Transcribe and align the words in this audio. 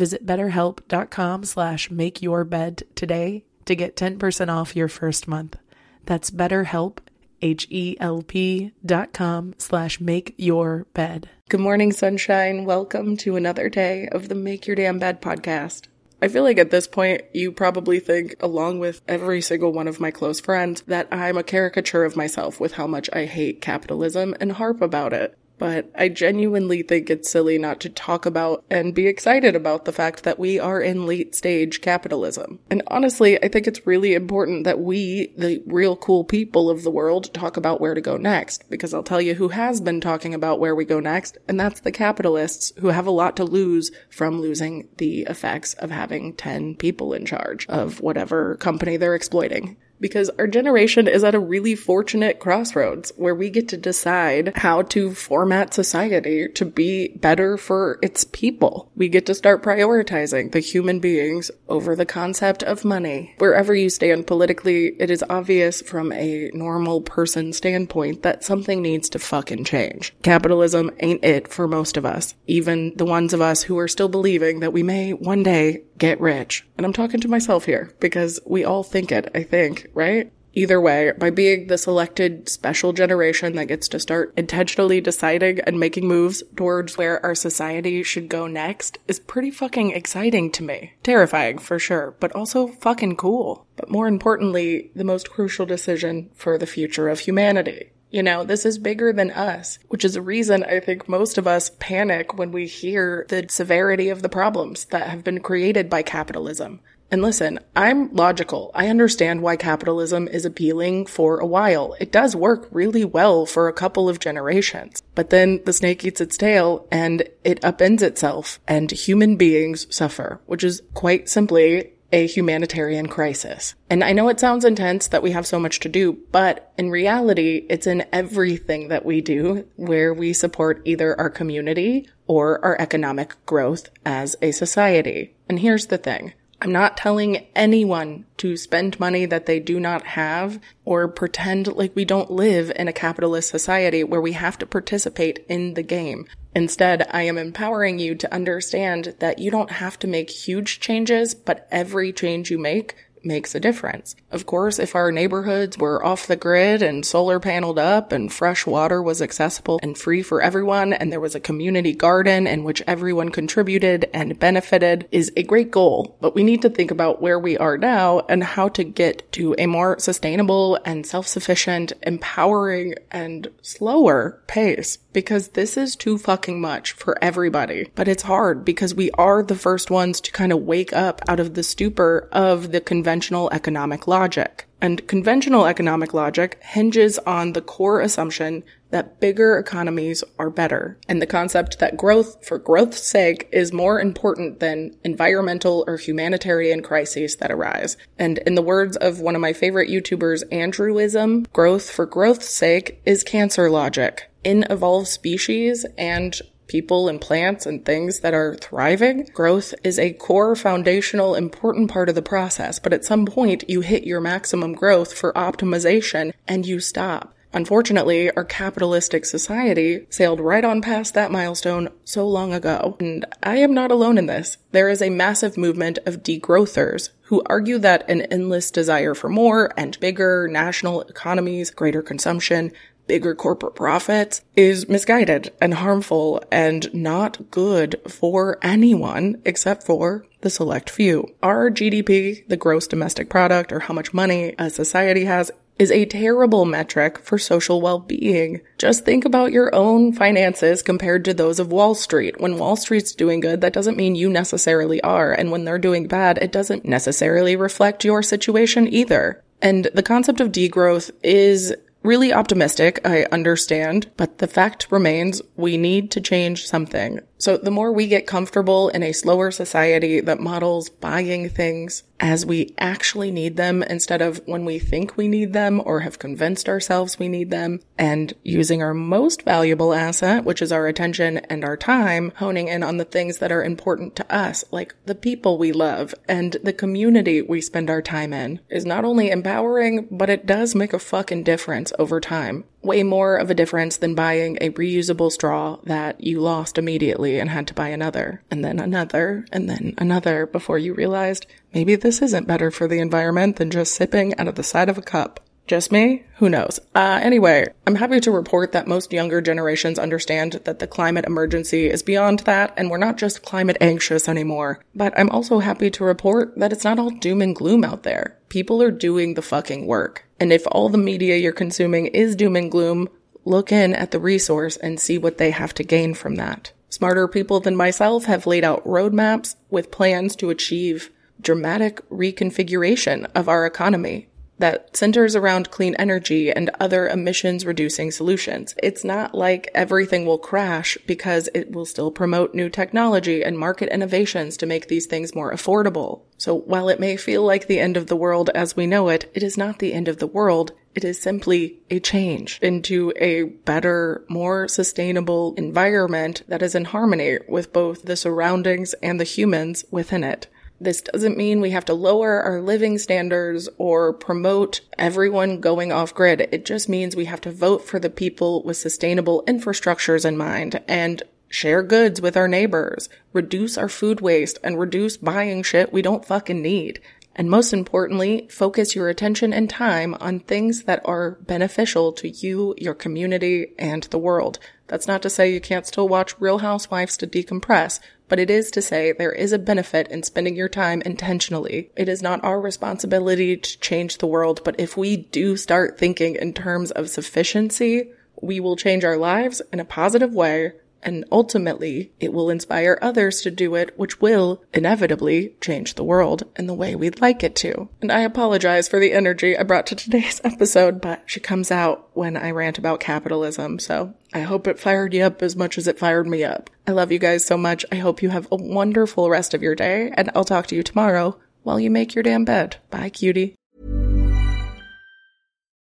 Visit 0.00 0.24
betterhelp.com 0.24 1.44
slash 1.44 1.90
make 1.90 2.22
your 2.22 2.42
bed 2.42 2.84
today 2.94 3.44
to 3.66 3.74
get 3.76 3.96
10% 3.96 4.48
off 4.48 4.74
your 4.74 4.88
first 4.88 5.28
month. 5.28 5.58
That's 6.06 6.30
betterhelp, 6.30 7.00
H-E-L-P 7.42 8.72
dot 8.82 9.12
com 9.12 9.54
slash 9.58 10.00
make 10.00 10.34
your 10.38 10.86
bed. 10.94 11.28
Good 11.50 11.60
morning, 11.60 11.92
sunshine. 11.92 12.64
Welcome 12.64 13.18
to 13.18 13.36
another 13.36 13.68
day 13.68 14.08
of 14.10 14.30
the 14.30 14.34
Make 14.34 14.66
Your 14.66 14.74
Damn 14.74 14.98
Bed 14.98 15.20
podcast. 15.20 15.88
I 16.22 16.28
feel 16.28 16.44
like 16.44 16.56
at 16.56 16.70
this 16.70 16.86
point, 16.86 17.20
you 17.34 17.52
probably 17.52 18.00
think, 18.00 18.36
along 18.40 18.78
with 18.78 19.02
every 19.06 19.42
single 19.42 19.70
one 19.70 19.86
of 19.86 20.00
my 20.00 20.10
close 20.10 20.40
friends, 20.40 20.80
that 20.86 21.08
I'm 21.12 21.36
a 21.36 21.42
caricature 21.42 22.04
of 22.04 22.16
myself 22.16 22.58
with 22.58 22.72
how 22.72 22.86
much 22.86 23.10
I 23.12 23.26
hate 23.26 23.60
capitalism 23.60 24.34
and 24.40 24.52
harp 24.52 24.80
about 24.80 25.12
it. 25.12 25.36
But 25.60 25.90
I 25.94 26.08
genuinely 26.08 26.82
think 26.82 27.10
it's 27.10 27.28
silly 27.28 27.58
not 27.58 27.80
to 27.80 27.90
talk 27.90 28.24
about 28.24 28.64
and 28.70 28.94
be 28.94 29.06
excited 29.06 29.54
about 29.54 29.84
the 29.84 29.92
fact 29.92 30.22
that 30.22 30.38
we 30.38 30.58
are 30.58 30.80
in 30.80 31.04
late 31.04 31.34
stage 31.34 31.82
capitalism. 31.82 32.60
And 32.70 32.82
honestly, 32.86 33.40
I 33.44 33.48
think 33.48 33.66
it's 33.66 33.86
really 33.86 34.14
important 34.14 34.64
that 34.64 34.80
we, 34.80 35.34
the 35.36 35.62
real 35.66 35.96
cool 35.96 36.24
people 36.24 36.70
of 36.70 36.82
the 36.82 36.90
world, 36.90 37.34
talk 37.34 37.58
about 37.58 37.78
where 37.78 37.92
to 37.92 38.00
go 38.00 38.16
next. 38.16 38.70
Because 38.70 38.94
I'll 38.94 39.02
tell 39.02 39.20
you 39.20 39.34
who 39.34 39.48
has 39.48 39.82
been 39.82 40.00
talking 40.00 40.32
about 40.32 40.60
where 40.60 40.74
we 40.74 40.86
go 40.86 40.98
next, 40.98 41.36
and 41.46 41.60
that's 41.60 41.80
the 41.80 41.92
capitalists 41.92 42.72
who 42.78 42.88
have 42.88 43.06
a 43.06 43.10
lot 43.10 43.36
to 43.36 43.44
lose 43.44 43.90
from 44.08 44.40
losing 44.40 44.88
the 44.96 45.24
effects 45.24 45.74
of 45.74 45.90
having 45.90 46.32
10 46.36 46.76
people 46.76 47.12
in 47.12 47.26
charge 47.26 47.66
of 47.68 48.00
whatever 48.00 48.56
company 48.56 48.96
they're 48.96 49.14
exploiting 49.14 49.76
because 50.00 50.30
our 50.38 50.46
generation 50.46 51.06
is 51.06 51.22
at 51.24 51.34
a 51.34 51.40
really 51.40 51.74
fortunate 51.74 52.38
crossroads 52.40 53.12
where 53.16 53.34
we 53.34 53.50
get 53.50 53.68
to 53.68 53.76
decide 53.76 54.52
how 54.56 54.82
to 54.82 55.14
format 55.14 55.74
society 55.74 56.48
to 56.48 56.64
be 56.64 57.08
better 57.08 57.56
for 57.56 57.98
its 58.02 58.24
people. 58.24 58.90
We 58.96 59.08
get 59.08 59.26
to 59.26 59.34
start 59.34 59.62
prioritizing 59.62 60.52
the 60.52 60.60
human 60.60 61.00
beings 61.00 61.50
over 61.68 61.94
the 61.94 62.06
concept 62.06 62.62
of 62.62 62.84
money. 62.84 63.34
Wherever 63.38 63.74
you 63.74 63.90
stand 63.90 64.26
politically, 64.26 64.88
it 64.98 65.10
is 65.10 65.24
obvious 65.28 65.82
from 65.82 66.12
a 66.12 66.50
normal 66.54 67.00
person 67.00 67.52
standpoint 67.52 68.22
that 68.22 68.44
something 68.44 68.82
needs 68.82 69.08
to 69.10 69.18
fucking 69.18 69.64
change. 69.64 70.14
Capitalism 70.22 70.90
ain't 71.00 71.24
it 71.24 71.48
for 71.48 71.68
most 71.68 71.96
of 71.96 72.06
us, 72.06 72.34
even 72.46 72.96
the 72.96 73.04
ones 73.04 73.32
of 73.32 73.40
us 73.40 73.62
who 73.62 73.78
are 73.78 73.88
still 73.88 74.08
believing 74.08 74.60
that 74.60 74.72
we 74.72 74.82
may 74.82 75.12
one 75.12 75.42
day 75.42 75.82
get 76.00 76.20
rich. 76.20 76.66
And 76.76 76.84
I'm 76.84 76.92
talking 76.92 77.20
to 77.20 77.28
myself 77.28 77.66
here 77.66 77.94
because 78.00 78.40
we 78.44 78.64
all 78.64 78.82
think 78.82 79.12
it, 79.12 79.30
I 79.34 79.44
think, 79.44 79.86
right? 79.94 80.32
Either 80.52 80.80
way, 80.80 81.12
by 81.16 81.30
being 81.30 81.68
the 81.68 81.78
selected 81.78 82.48
special 82.48 82.92
generation 82.92 83.54
that 83.54 83.66
gets 83.68 83.86
to 83.86 84.00
start 84.00 84.32
intentionally 84.36 85.00
deciding 85.00 85.60
and 85.60 85.78
making 85.78 86.08
moves 86.08 86.42
towards 86.56 86.98
where 86.98 87.24
our 87.24 87.36
society 87.36 88.02
should 88.02 88.28
go 88.28 88.48
next 88.48 88.98
is 89.06 89.20
pretty 89.20 89.52
fucking 89.52 89.92
exciting 89.92 90.50
to 90.50 90.64
me. 90.64 90.94
Terrifying 91.04 91.58
for 91.58 91.78
sure, 91.78 92.16
but 92.18 92.34
also 92.34 92.66
fucking 92.66 93.14
cool. 93.14 93.64
But 93.76 93.90
more 93.90 94.08
importantly, 94.08 94.90
the 94.96 95.04
most 95.04 95.30
crucial 95.30 95.66
decision 95.66 96.30
for 96.34 96.58
the 96.58 96.66
future 96.66 97.08
of 97.08 97.20
humanity. 97.20 97.92
You 98.10 98.24
know, 98.24 98.42
this 98.44 98.66
is 98.66 98.78
bigger 98.78 99.12
than 99.12 99.30
us, 99.30 99.78
which 99.88 100.04
is 100.04 100.16
a 100.16 100.22
reason 100.22 100.64
I 100.64 100.80
think 100.80 101.08
most 101.08 101.38
of 101.38 101.46
us 101.46 101.70
panic 101.78 102.36
when 102.36 102.50
we 102.50 102.66
hear 102.66 103.24
the 103.28 103.46
severity 103.48 104.08
of 104.08 104.22
the 104.22 104.28
problems 104.28 104.86
that 104.86 105.08
have 105.08 105.22
been 105.22 105.40
created 105.40 105.88
by 105.88 106.02
capitalism. 106.02 106.80
And 107.12 107.22
listen, 107.22 107.58
I'm 107.74 108.12
logical. 108.14 108.70
I 108.72 108.88
understand 108.88 109.42
why 109.42 109.56
capitalism 109.56 110.28
is 110.28 110.44
appealing 110.44 111.06
for 111.06 111.38
a 111.38 111.46
while. 111.46 111.96
It 111.98 112.12
does 112.12 112.36
work 112.36 112.68
really 112.70 113.04
well 113.04 113.46
for 113.46 113.68
a 113.68 113.72
couple 113.72 114.08
of 114.08 114.20
generations. 114.20 115.02
But 115.14 115.30
then 115.30 115.60
the 115.64 115.72
snake 115.72 116.04
eats 116.04 116.20
its 116.20 116.36
tail 116.36 116.86
and 116.90 117.28
it 117.42 117.60
upends 117.62 118.02
itself 118.02 118.60
and 118.68 118.90
human 118.90 119.36
beings 119.36 119.92
suffer, 119.94 120.40
which 120.46 120.62
is 120.62 120.82
quite 120.94 121.28
simply 121.28 121.94
a 122.12 122.26
humanitarian 122.26 123.08
crisis. 123.08 123.74
And 123.88 124.02
I 124.02 124.12
know 124.12 124.28
it 124.28 124.40
sounds 124.40 124.64
intense 124.64 125.08
that 125.08 125.22
we 125.22 125.32
have 125.32 125.46
so 125.46 125.58
much 125.58 125.80
to 125.80 125.88
do, 125.88 126.18
but 126.32 126.72
in 126.76 126.90
reality, 126.90 127.66
it's 127.68 127.86
in 127.86 128.06
everything 128.12 128.88
that 128.88 129.04
we 129.04 129.20
do 129.20 129.66
where 129.76 130.12
we 130.12 130.32
support 130.32 130.82
either 130.84 131.18
our 131.18 131.30
community 131.30 132.08
or 132.26 132.64
our 132.64 132.80
economic 132.80 133.34
growth 133.46 133.90
as 134.04 134.36
a 134.42 134.52
society. 134.52 135.34
And 135.48 135.60
here's 135.60 135.86
the 135.86 135.98
thing. 135.98 136.32
I'm 136.62 136.72
not 136.72 136.98
telling 136.98 137.46
anyone 137.56 138.26
to 138.36 138.56
spend 138.56 139.00
money 139.00 139.24
that 139.24 139.46
they 139.46 139.60
do 139.60 139.80
not 139.80 140.04
have 140.04 140.60
or 140.84 141.08
pretend 141.08 141.68
like 141.68 141.96
we 141.96 142.04
don't 142.04 142.30
live 142.30 142.70
in 142.76 142.86
a 142.86 142.92
capitalist 142.92 143.48
society 143.48 144.04
where 144.04 144.20
we 144.20 144.32
have 144.32 144.58
to 144.58 144.66
participate 144.66 145.44
in 145.48 145.72
the 145.72 145.82
game. 145.82 146.26
Instead, 146.54 147.06
I 147.10 147.22
am 147.22 147.38
empowering 147.38 147.98
you 147.98 148.14
to 148.16 148.34
understand 148.34 149.14
that 149.20 149.38
you 149.38 149.50
don't 149.50 149.70
have 149.70 149.98
to 150.00 150.06
make 150.06 150.30
huge 150.30 150.80
changes, 150.80 151.34
but 151.34 151.68
every 151.70 152.12
change 152.12 152.50
you 152.50 152.58
make 152.58 152.96
makes 153.24 153.54
a 153.54 153.60
difference. 153.60 154.16
Of 154.30 154.46
course, 154.46 154.78
if 154.78 154.94
our 154.94 155.12
neighborhoods 155.12 155.78
were 155.78 156.04
off 156.04 156.26
the 156.26 156.36
grid 156.36 156.82
and 156.82 157.04
solar 157.04 157.40
paneled 157.40 157.78
up 157.78 158.12
and 158.12 158.32
fresh 158.32 158.66
water 158.66 159.02
was 159.02 159.20
accessible 159.20 159.78
and 159.82 159.96
free 159.96 160.22
for 160.22 160.40
everyone 160.40 160.92
and 160.92 161.12
there 161.12 161.20
was 161.20 161.34
a 161.34 161.40
community 161.40 161.92
garden 161.92 162.46
in 162.46 162.64
which 162.64 162.82
everyone 162.86 163.30
contributed 163.30 164.08
and 164.14 164.38
benefited 164.38 165.08
is 165.10 165.32
a 165.36 165.42
great 165.42 165.70
goal. 165.70 166.16
But 166.20 166.34
we 166.34 166.42
need 166.42 166.62
to 166.62 166.70
think 166.70 166.90
about 166.90 167.20
where 167.20 167.38
we 167.38 167.58
are 167.58 167.76
now 167.76 168.20
and 168.28 168.42
how 168.42 168.68
to 168.70 168.84
get 168.84 169.30
to 169.32 169.54
a 169.58 169.66
more 169.66 169.98
sustainable 169.98 170.78
and 170.84 171.04
self-sufficient, 171.04 171.92
empowering 172.02 172.94
and 173.10 173.48
slower 173.62 174.42
pace 174.46 174.98
because 175.12 175.48
this 175.48 175.76
is 175.76 175.96
too 175.96 176.18
fucking 176.18 176.60
much 176.60 176.92
for 176.92 177.22
everybody. 177.22 177.90
But 177.94 178.08
it's 178.08 178.22
hard 178.24 178.64
because 178.64 178.94
we 178.94 179.10
are 179.12 179.42
the 179.42 179.54
first 179.54 179.90
ones 179.90 180.20
to 180.22 180.32
kind 180.32 180.52
of 180.52 180.62
wake 180.62 180.92
up 180.92 181.20
out 181.28 181.40
of 181.40 181.54
the 181.54 181.62
stupor 181.62 182.28
of 182.32 182.72
the 182.72 182.80
conventional 182.80 183.50
economic 183.50 184.06
logic. 184.06 184.66
And 184.82 185.06
conventional 185.06 185.66
economic 185.66 186.14
logic 186.14 186.58
hinges 186.62 187.18
on 187.20 187.52
the 187.52 187.60
core 187.60 188.00
assumption 188.00 188.64
that 188.90 189.20
bigger 189.20 189.58
economies 189.58 190.24
are 190.38 190.50
better, 190.50 190.98
and 191.08 191.20
the 191.20 191.26
concept 191.26 191.78
that 191.78 191.96
growth 191.96 192.44
for 192.44 192.58
growth's 192.58 193.02
sake 193.02 193.48
is 193.52 193.72
more 193.72 194.00
important 194.00 194.58
than 194.58 194.96
environmental 195.04 195.84
or 195.86 195.96
humanitarian 195.96 196.82
crises 196.82 197.36
that 197.36 197.52
arise. 197.52 197.96
And 198.18 198.38
in 198.38 198.54
the 198.54 198.62
words 198.62 198.96
of 198.96 199.20
one 199.20 199.34
of 199.34 199.40
my 199.40 199.52
favorite 199.52 199.90
YouTubers, 199.90 200.42
Andrewism, 200.50 201.50
growth 201.52 201.90
for 201.90 202.06
growth's 202.06 202.48
sake 202.48 203.00
is 203.04 203.22
cancer 203.22 203.70
logic. 203.70 204.29
In 204.42 204.64
evolved 204.70 205.08
species 205.08 205.84
and 205.98 206.40
people 206.66 207.08
and 207.08 207.20
plants 207.20 207.66
and 207.66 207.84
things 207.84 208.20
that 208.20 208.32
are 208.32 208.54
thriving, 208.54 209.28
growth 209.34 209.74
is 209.82 209.98
a 209.98 210.12
core 210.12 210.54
foundational 210.54 211.34
important 211.34 211.90
part 211.90 212.08
of 212.08 212.14
the 212.14 212.22
process. 212.22 212.78
But 212.78 212.92
at 212.92 213.04
some 213.04 213.26
point, 213.26 213.68
you 213.68 213.80
hit 213.80 214.04
your 214.04 214.20
maximum 214.20 214.72
growth 214.74 215.12
for 215.12 215.32
optimization 215.34 216.32
and 216.46 216.64
you 216.64 216.80
stop. 216.80 217.34
Unfortunately, 217.52 218.30
our 218.30 218.44
capitalistic 218.44 219.26
society 219.26 220.06
sailed 220.08 220.40
right 220.40 220.64
on 220.64 220.80
past 220.80 221.14
that 221.14 221.32
milestone 221.32 221.88
so 222.04 222.26
long 222.26 222.52
ago. 222.52 222.96
And 223.00 223.24
I 223.42 223.56
am 223.56 223.74
not 223.74 223.90
alone 223.90 224.18
in 224.18 224.26
this. 224.26 224.56
There 224.70 224.88
is 224.88 225.02
a 225.02 225.10
massive 225.10 225.56
movement 225.58 225.98
of 226.06 226.22
degrowthers 226.22 227.10
who 227.22 227.42
argue 227.46 227.78
that 227.78 228.08
an 228.08 228.22
endless 228.22 228.70
desire 228.70 229.14
for 229.14 229.28
more 229.28 229.72
and 229.76 229.98
bigger 229.98 230.46
national 230.48 231.02
economies, 231.02 231.70
greater 231.70 232.02
consumption, 232.02 232.72
bigger 233.10 233.34
corporate 233.34 233.74
profits 233.74 234.40
is 234.54 234.88
misguided 234.88 235.52
and 235.60 235.74
harmful 235.74 236.40
and 236.52 236.94
not 236.94 237.50
good 237.50 238.00
for 238.06 238.56
anyone 238.62 239.42
except 239.44 239.82
for 239.82 240.24
the 240.42 240.48
select 240.48 240.88
few. 240.88 241.26
Our 241.42 241.72
GDP, 241.72 242.46
the 242.46 242.56
gross 242.56 242.86
domestic 242.86 243.28
product, 243.28 243.72
or 243.72 243.80
how 243.80 243.94
much 243.94 244.14
money 244.14 244.54
a 244.60 244.70
society 244.70 245.24
has, 245.24 245.50
is 245.76 245.90
a 245.90 246.04
terrible 246.04 246.64
metric 246.64 247.18
for 247.18 247.36
social 247.36 247.80
well-being. 247.80 248.60
Just 248.78 249.04
think 249.04 249.24
about 249.24 249.50
your 249.50 249.74
own 249.74 250.12
finances 250.12 250.80
compared 250.80 251.24
to 251.24 251.34
those 251.34 251.58
of 251.58 251.72
Wall 251.72 251.96
Street. 251.96 252.40
When 252.40 252.58
Wall 252.58 252.76
Street's 252.76 253.12
doing 253.12 253.40
good, 253.40 253.60
that 253.62 253.72
doesn't 253.72 253.96
mean 253.96 254.14
you 254.14 254.30
necessarily 254.30 255.00
are. 255.02 255.32
And 255.32 255.50
when 255.50 255.64
they're 255.64 255.78
doing 255.78 256.06
bad, 256.06 256.38
it 256.38 256.52
doesn't 256.52 256.84
necessarily 256.84 257.56
reflect 257.56 258.04
your 258.04 258.22
situation 258.22 258.86
either. 258.86 259.42
And 259.60 259.90
the 259.94 260.02
concept 260.04 260.40
of 260.40 260.52
degrowth 260.52 261.10
is 261.24 261.74
really 262.02 262.32
optimistic, 262.32 263.00
I 263.04 263.26
understand, 263.30 264.10
but 264.16 264.38
the 264.38 264.46
fact 264.46 264.90
remains 264.90 265.42
we 265.56 265.76
need 265.76 266.10
to 266.12 266.20
change 266.20 266.66
something. 266.66 267.20
So 267.40 267.56
the 267.56 267.70
more 267.70 267.90
we 267.90 268.06
get 268.06 268.26
comfortable 268.26 268.90
in 268.90 269.02
a 269.02 269.12
slower 269.12 269.50
society 269.50 270.20
that 270.20 270.40
models 270.40 270.90
buying 270.90 271.48
things 271.48 272.02
as 272.20 272.44
we 272.44 272.74
actually 272.76 273.30
need 273.30 273.56
them 273.56 273.82
instead 273.82 274.20
of 274.20 274.42
when 274.44 274.66
we 274.66 274.78
think 274.78 275.16
we 275.16 275.26
need 275.26 275.54
them 275.54 275.80
or 275.86 276.00
have 276.00 276.18
convinced 276.18 276.68
ourselves 276.68 277.18
we 277.18 277.28
need 277.28 277.50
them 277.50 277.80
and 277.96 278.34
using 278.44 278.82
our 278.82 278.92
most 278.92 279.42
valuable 279.42 279.94
asset, 279.94 280.44
which 280.44 280.60
is 280.60 280.70
our 280.70 280.86
attention 280.86 281.38
and 281.38 281.64
our 281.64 281.78
time, 281.78 282.30
honing 282.36 282.68
in 282.68 282.82
on 282.82 282.98
the 282.98 283.06
things 283.06 283.38
that 283.38 283.50
are 283.50 283.64
important 283.64 284.14
to 284.16 284.34
us, 284.34 284.62
like 284.70 284.94
the 285.06 285.14
people 285.14 285.56
we 285.56 285.72
love 285.72 286.14
and 286.28 286.58
the 286.62 286.74
community 286.74 287.40
we 287.40 287.62
spend 287.62 287.88
our 287.88 288.02
time 288.02 288.34
in 288.34 288.60
is 288.68 288.84
not 288.84 289.06
only 289.06 289.30
empowering, 289.30 290.06
but 290.10 290.28
it 290.28 290.44
does 290.44 290.74
make 290.74 290.92
a 290.92 290.98
fucking 290.98 291.42
difference 291.42 291.90
over 291.98 292.20
time 292.20 292.64
way 292.82 293.02
more 293.02 293.36
of 293.36 293.50
a 293.50 293.54
difference 293.54 293.96
than 293.96 294.14
buying 294.14 294.56
a 294.60 294.70
reusable 294.70 295.30
straw 295.30 295.78
that 295.84 296.20
you 296.22 296.40
lost 296.40 296.78
immediately 296.78 297.38
and 297.38 297.50
had 297.50 297.66
to 297.66 297.74
buy 297.74 297.88
another, 297.88 298.42
and 298.50 298.64
then 298.64 298.78
another, 298.78 299.44
and 299.52 299.68
then 299.68 299.94
another 299.98 300.46
before 300.46 300.78
you 300.78 300.94
realized 300.94 301.46
maybe 301.74 301.94
this 301.96 302.22
isn't 302.22 302.48
better 302.48 302.70
for 302.70 302.88
the 302.88 302.98
environment 302.98 303.56
than 303.56 303.70
just 303.70 303.94
sipping 303.94 304.36
out 304.38 304.48
of 304.48 304.54
the 304.54 304.62
side 304.62 304.88
of 304.88 304.98
a 304.98 305.02
cup. 305.02 305.40
Just 305.70 305.92
me? 305.92 306.24
Who 306.38 306.48
knows? 306.48 306.80
Uh, 306.96 307.20
anyway, 307.22 307.72
I'm 307.86 307.94
happy 307.94 308.18
to 308.18 308.32
report 308.32 308.72
that 308.72 308.88
most 308.88 309.12
younger 309.12 309.40
generations 309.40 310.00
understand 310.00 310.54
that 310.64 310.80
the 310.80 310.88
climate 310.88 311.26
emergency 311.26 311.88
is 311.88 312.02
beyond 312.02 312.40
that 312.40 312.74
and 312.76 312.90
we're 312.90 312.98
not 312.98 313.18
just 313.18 313.44
climate 313.44 313.76
anxious 313.80 314.28
anymore. 314.28 314.80
But 314.96 315.16
I'm 315.16 315.30
also 315.30 315.60
happy 315.60 315.88
to 315.90 316.02
report 316.02 316.58
that 316.58 316.72
it's 316.72 316.82
not 316.82 316.98
all 316.98 317.10
doom 317.10 317.40
and 317.40 317.54
gloom 317.54 317.84
out 317.84 318.02
there. 318.02 318.36
People 318.48 318.82
are 318.82 318.90
doing 318.90 319.34
the 319.34 319.42
fucking 319.42 319.86
work. 319.86 320.24
And 320.40 320.52
if 320.52 320.66
all 320.72 320.88
the 320.88 320.98
media 320.98 321.36
you're 321.36 321.52
consuming 321.52 322.06
is 322.06 322.34
doom 322.34 322.56
and 322.56 322.70
gloom, 322.70 323.08
look 323.44 323.70
in 323.70 323.94
at 323.94 324.10
the 324.10 324.18
resource 324.18 324.78
and 324.78 324.98
see 324.98 325.18
what 325.18 325.36
they 325.36 325.50
have 325.50 325.74
to 325.74 325.84
gain 325.84 326.14
from 326.14 326.36
that. 326.36 326.72
Smarter 326.88 327.28
people 327.28 327.60
than 327.60 327.76
myself 327.76 328.24
have 328.24 328.46
laid 328.46 328.64
out 328.64 328.84
roadmaps 328.84 329.54
with 329.68 329.90
plans 329.90 330.34
to 330.36 330.50
achieve 330.50 331.10
dramatic 331.40 332.00
reconfiguration 332.08 333.30
of 333.34 333.48
our 333.48 333.66
economy 333.66 334.29
that 334.60 334.96
centers 334.96 335.34
around 335.34 335.70
clean 335.70 335.94
energy 335.96 336.52
and 336.52 336.70
other 336.78 337.08
emissions 337.08 337.64
reducing 337.64 338.10
solutions. 338.10 338.74
It's 338.82 339.04
not 339.04 339.34
like 339.34 339.70
everything 339.74 340.26
will 340.26 340.38
crash 340.38 340.96
because 341.06 341.48
it 341.54 341.72
will 341.72 341.86
still 341.86 342.10
promote 342.10 342.54
new 342.54 342.68
technology 342.68 343.42
and 343.42 343.58
market 343.58 343.88
innovations 343.88 344.56
to 344.58 344.66
make 344.66 344.88
these 344.88 345.06
things 345.06 345.34
more 345.34 345.52
affordable. 345.52 346.22
So 346.36 346.54
while 346.54 346.88
it 346.88 347.00
may 347.00 347.16
feel 347.16 347.42
like 347.42 347.66
the 347.66 347.80
end 347.80 347.96
of 347.96 348.06
the 348.06 348.16
world 348.16 348.50
as 348.54 348.76
we 348.76 348.86
know 348.86 349.08
it, 349.08 349.30
it 349.34 349.42
is 349.42 349.56
not 349.56 349.78
the 349.78 349.94
end 349.94 350.08
of 350.08 350.18
the 350.18 350.26
world. 350.26 350.72
It 350.94 351.04
is 351.04 351.20
simply 351.20 351.78
a 351.90 352.00
change 352.00 352.58
into 352.60 353.12
a 353.16 353.44
better, 353.44 354.24
more 354.28 354.68
sustainable 354.68 355.54
environment 355.56 356.42
that 356.48 356.62
is 356.62 356.74
in 356.74 356.86
harmony 356.86 357.38
with 357.48 357.72
both 357.72 358.02
the 358.02 358.16
surroundings 358.16 358.94
and 359.02 359.18
the 359.18 359.24
humans 359.24 359.84
within 359.90 360.24
it. 360.24 360.48
This 360.82 361.02
doesn't 361.02 361.36
mean 361.36 361.60
we 361.60 361.70
have 361.70 361.84
to 361.86 361.94
lower 361.94 362.40
our 362.40 362.62
living 362.62 362.96
standards 362.96 363.68
or 363.76 364.14
promote 364.14 364.80
everyone 364.96 365.60
going 365.60 365.92
off 365.92 366.14
grid. 366.14 366.48
It 366.52 366.64
just 366.64 366.88
means 366.88 367.14
we 367.14 367.26
have 367.26 367.42
to 367.42 367.52
vote 367.52 367.84
for 367.84 367.98
the 367.98 368.08
people 368.08 368.62
with 368.62 368.78
sustainable 368.78 369.44
infrastructures 369.46 370.24
in 370.24 370.38
mind 370.38 370.82
and 370.88 371.22
share 371.50 371.82
goods 371.82 372.22
with 372.22 372.36
our 372.36 372.48
neighbors, 372.48 373.10
reduce 373.34 373.76
our 373.76 373.90
food 373.90 374.22
waste, 374.22 374.58
and 374.64 374.80
reduce 374.80 375.18
buying 375.18 375.62
shit 375.62 375.92
we 375.92 376.00
don't 376.00 376.24
fucking 376.24 376.62
need. 376.62 377.00
And 377.36 377.50
most 377.50 377.72
importantly, 377.72 378.48
focus 378.50 378.94
your 378.94 379.08
attention 379.08 379.52
and 379.52 379.68
time 379.68 380.14
on 380.14 380.40
things 380.40 380.84
that 380.84 381.02
are 381.04 381.32
beneficial 381.32 382.12
to 382.14 382.28
you, 382.28 382.74
your 382.78 382.94
community, 382.94 383.72
and 383.78 384.02
the 384.04 384.18
world. 384.18 384.58
That's 384.88 385.06
not 385.06 385.22
to 385.22 385.30
say 385.30 385.52
you 385.52 385.60
can't 385.60 385.86
still 385.86 386.08
watch 386.08 386.34
Real 386.40 386.58
Housewives 386.58 387.16
to 387.18 387.26
decompress, 387.26 388.00
but 388.30 388.38
it 388.38 388.48
is 388.48 388.70
to 388.70 388.80
say 388.80 389.12
there 389.12 389.32
is 389.32 389.52
a 389.52 389.58
benefit 389.58 390.08
in 390.08 390.22
spending 390.22 390.56
your 390.56 390.68
time 390.68 391.02
intentionally. 391.02 391.90
It 391.96 392.08
is 392.08 392.22
not 392.22 392.42
our 392.42 392.60
responsibility 392.60 393.56
to 393.58 393.80
change 393.80 394.18
the 394.18 394.26
world, 394.26 394.62
but 394.64 394.78
if 394.78 394.96
we 394.96 395.16
do 395.18 395.56
start 395.56 395.98
thinking 395.98 396.36
in 396.36 396.54
terms 396.54 396.92
of 396.92 397.10
sufficiency, 397.10 398.12
we 398.40 398.60
will 398.60 398.76
change 398.76 399.04
our 399.04 399.18
lives 399.18 399.60
in 399.72 399.80
a 399.80 399.84
positive 399.84 400.32
way 400.32 400.72
and 401.02 401.24
ultimately 401.32 402.12
it 402.20 402.32
will 402.32 402.50
inspire 402.50 402.98
others 403.00 403.40
to 403.42 403.50
do 403.50 403.74
it, 403.74 403.98
which 403.98 404.20
will 404.20 404.62
inevitably 404.72 405.54
change 405.60 405.94
the 405.94 406.04
world 406.04 406.44
in 406.56 406.66
the 406.66 406.74
way 406.74 406.94
we'd 406.94 407.20
like 407.20 407.42
it 407.42 407.54
to. 407.56 407.88
And 408.00 408.12
I 408.12 408.20
apologize 408.20 408.88
for 408.88 409.00
the 409.00 409.12
energy 409.12 409.56
I 409.56 409.62
brought 409.62 409.86
to 409.86 409.94
today's 409.96 410.40
episode, 410.44 411.00
but 411.00 411.22
she 411.26 411.40
comes 411.40 411.70
out 411.70 412.08
when 412.14 412.36
I 412.36 412.50
rant 412.50 412.78
about 412.78 413.00
capitalism, 413.00 413.78
so 413.78 414.14
I 414.32 414.40
hope 414.40 414.66
it 414.66 414.78
fired 414.78 415.14
you 415.14 415.22
up 415.24 415.42
as 415.42 415.56
much 415.56 415.78
as 415.78 415.86
it 415.86 415.98
fired 415.98 416.26
me 416.26 416.44
up. 416.44 416.70
I 416.86 416.92
love 416.92 417.12
you 417.12 417.18
guys 417.18 417.44
so 417.44 417.56
much. 417.56 417.84
I 417.92 417.96
hope 417.96 418.22
you 418.22 418.30
have 418.30 418.48
a 418.50 418.56
wonderful 418.56 419.30
rest 419.30 419.54
of 419.54 419.62
your 419.62 419.74
day, 419.74 420.12
and 420.14 420.30
I'll 420.34 420.44
talk 420.44 420.66
to 420.68 420.76
you 420.76 420.82
tomorrow 420.82 421.38
while 421.62 421.80
you 421.80 421.90
make 421.90 422.14
your 422.14 422.22
damn 422.22 422.44
bed. 422.44 422.76
Bye, 422.90 423.10
cutie. 423.10 423.54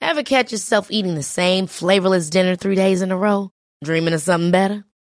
Ever 0.01 0.23
catch 0.23 0.53
yourself 0.53 0.91
eating 0.91 1.17
the 1.17 1.23
same 1.23 1.67
flavorless 1.67 2.31
dinner 2.31 2.57
three 2.57 2.77
days 2.77 3.03
in 3.03 3.11
a 3.11 3.17
row? 3.17 3.51
Dreaming 3.85 4.15
of 4.15 4.21
something 4.21 4.51
better? 4.51 4.85